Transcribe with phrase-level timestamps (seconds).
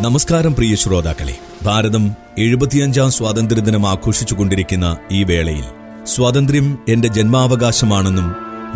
[0.00, 1.34] നമസ്കാരം പ്രിയ ശ്രോതാക്കളെ.
[1.62, 2.04] ഭാരതം
[2.38, 5.66] എഴുപത്തിയഞ്ചാം സ്വാതന്ത്ര്യദിനം ആഘോഷിച്ചുകൊണ്ടിരിക്കുന്ന ഈ വേളയിൽ
[6.06, 8.28] സ്വാതന്ത്ര്യം എന്റെ ജന്മാവകാശമാണെന്നും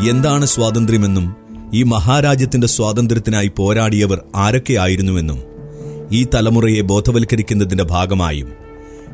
[0.09, 1.27] എന്താണ് സ്വാതന്ത്ര്യമെന്നും
[1.75, 5.39] ഈ മഹാരാജ്യത്തിന്റെ സ്വാതന്ത്ര്യത്തിനായി പോരാടിയവർ ആരൊക്കെയായിരുന്നുവെന്നും
[6.13, 8.51] ഈ തലമുറയെ ബോധവൽക്കരിക്കുന്നതിന്റെ ഭാഗമായും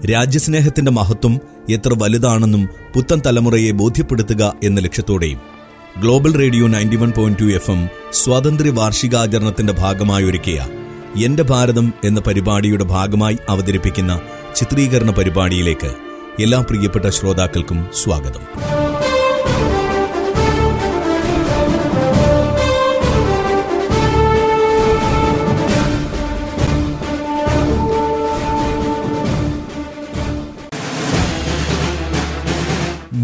[0.06, 1.34] രാജ്യസ്നേഹത്തിന്റെ മഹത്വം
[1.70, 5.40] എത്ര വലുതാണെന്നും പുത്തൻ തലമുറയെ ബോധ്യപ്പെടുത്തുക എന്ന ലക്ഷ്യത്തോടെയും
[6.00, 7.80] global radio ninety one point two F M
[8.12, 10.24] സ്വാതന്ത്ര്യ വാർഷികാചരണത്തിന്റെ ഭാഗമായി
[11.16, 14.20] എന്റെ ഭാരതം എന്ന പരിപാടിയുടെ ഭാഗമായി അവതരിപ്പിക്കുന്ന
[14.56, 15.94] ചിത്രീകരണ പരിപാടിയിലേക്ക്
[16.42, 18.40] എല്ലാ പ്രിയപ്പെട്ട ശ്രോതാക്കൾക്കും സ്വാഗതം.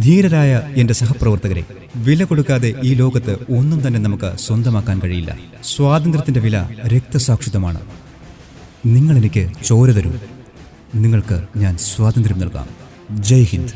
[0.04, 1.64] ധീരരായ എന്റെ സഹപ്രവർത്തകരെ
[1.96, 5.36] വില കൊടുക്കാതെ ഈ ലോകത്ത് ഒന്നും തന്നെ നമുക്ക് സ്വന്തമാക്കാൻ കഴിയില്ല.
[5.64, 7.80] സ്വാതന്ത്ര്യത്തിന്റെ വില രക്തസാക്ഷിതമാണ്
[8.86, 10.10] നിങ്ങൾ എനിക്ക് ചോര തരൂ.
[10.94, 12.68] നിങ്ങൾക്ക് ഞാൻ സ്വാതന്ത്ര്യം നൽകാം.
[13.10, 13.72] ജയ് Hind.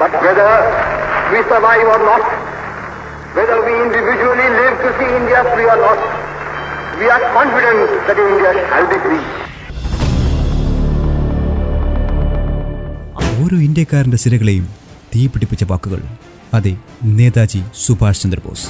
[0.00, 0.48] But whether
[1.32, 2.53] we survive or not,
[3.36, 6.00] whether we individually live to see India free or not,
[7.00, 9.22] we are confident that India shall be free.
[13.44, 14.66] ഓരോ ഇന്ത്യക്കാരന്റെ സിരകളെയും
[15.12, 16.00] തീപിടിപ്പിച്ച വാക്കുകൾ.
[16.58, 16.72] അതെ
[17.18, 18.66] നേതാജി സുഭാഷ് ചന്ദ്രബോസ്.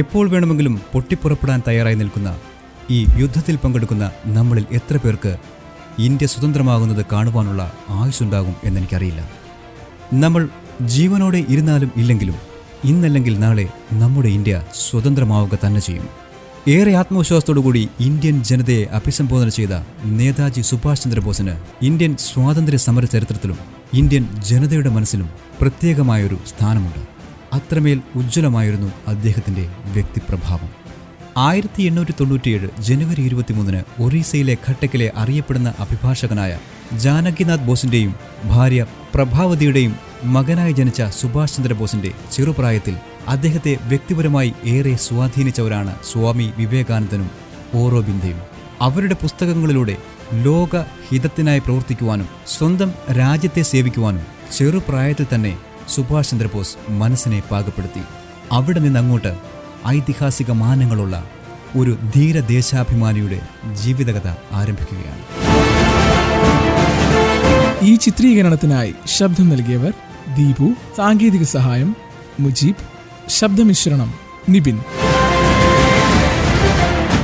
[0.00, 2.30] എപ്പോൾ വേണമെങ്കിലും പൊട്ടിപ്പുറപ്പെടാൻ തയ്യാറായി നിൽക്കുന്ന
[2.96, 4.04] ഈ യുദ്ധത്തിൽ പങ്കെടുക്കുന്ന
[4.36, 5.32] നമ്മളിൽ എത്ര പേർക്ക്
[6.06, 9.22] ഇന്ത്യ സ്വതന്ത്രമാകുന്നത് കാണുവാനുള്ള ആയുസ് ആയുസ്സുണ്ടാകും എന്നെനിക്കറിയില്ല.
[10.12, 10.48] നമ്മൾ
[10.80, 12.34] ജീവനോടെ ഇരുന്നാലും ഇല്ലെങ്കിലും
[12.84, 16.08] ഇന്നല്ലെങ്കിൽ നാളെ നമ്മുടെ ഇന്ത്യ സ്വതന്ത്രമാവുക തന്നെ ചെയ്യും.
[16.68, 19.68] ഏറെ ആത്മവിശ്വാസത്തോടുകൂടി ഇന്ത്യൻ ജനതയെ അഭിസംബോധന ചെയ്ത
[20.04, 23.58] നേതാജി സുഭാഷ് ചന്ദ്രബോസിന് ഇന്ത്യൻ സ്വാതന്ത്ര്യ സമര ചരിത്രത്തിലും
[23.94, 26.98] ഇന്ത്യൻ ജനതയുടെ മനസ്സിലും പ്രത്യേകമായൊരു സ്ഥാനമുണ്ട്.
[27.52, 30.79] അത്രമേൽ ഉജ്ജ്വലമായിരുന്നു അദ്ദേഹത്തിന്റെ വ്യക്തിപ്രഭാവം.
[31.40, 36.52] ആയിരത്തി എണ്ണൂറ്റി തൊണ്ണൂറ്റിയേഴ് ജനുവരി ഇരുപത്തിമൂന്നിന് ഒറീസയിലെ ഘട്ടക്കിലെ അറിയപ്പെടുന്ന അഭിഭാഷകനായ
[37.02, 38.12] ജാനകിനാഥ് ബോസിന്റെയും
[38.46, 38.80] ഭാര്യ
[39.14, 39.92] പ്രഭാവതിയുടെയും
[40.34, 42.94] മകനായി ജനിച്ച സുഭാഷ് ചന്ദ്രബോസിന്റെ ചെറുപ്രായത്തിൽ
[43.28, 47.28] അദ്ദേഹത്തെ വ്യക്തിപരമായി ഏറെ സ്വാധീനിച്ചവരാണ് സ്വാമി വിവേകാനന്ദനും
[47.74, 48.40] ഓറോബിന്ദയും
[48.80, 49.96] അവരുടെ പുസ്തകങ്ങളിലൂടെ
[50.44, 50.74] ലോക
[51.08, 54.24] ഹിതത്തിനായി പ്രവർത്തിക്കുവാനും സ്വന്തം രാജ്യത്തെ സേവിക്കുവാനും
[54.56, 55.52] ചെറുപ്രായത്തിൽ തന്നെ
[55.88, 58.02] സുഭാഷ് ചന്ദ്രബോസ് മനസ്സിനെ പാകപ്പെടുത്തി.
[58.52, 59.32] അവിടെ നിന്നങ്ങോട്ട്
[59.88, 61.24] ഐതിഹാസിക മാനങ്ങളുള്ള
[61.76, 63.40] ഒരു ധീര ധീരദേശാഭിമാനിയുടെ
[63.82, 65.22] ജീവിതകഥ ആരംഭിക്കുകയാണ്.
[67.84, 69.92] ഈ ചിത്രീകരണത്തിനായി ശബ്ദം നൽകിയവർ
[70.36, 71.96] ദീപു സാങ്കേതിക സഹായം
[72.40, 72.76] മുജീബ്
[73.28, 74.14] ശബ്ദമിശ്രണം
[74.48, 74.78] നിബിൻ.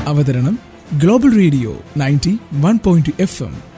[0.06, 0.58] അവതരണം
[0.94, 3.75] global radio ninety one point F M.